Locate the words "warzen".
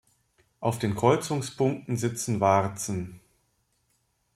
2.39-3.19